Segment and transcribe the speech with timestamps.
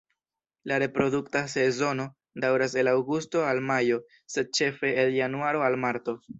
[0.69, 2.07] La reprodukta sezono
[2.45, 4.03] daŭras el aŭgusto al majo,
[4.37, 6.21] sed ĉefe el januaro al marto.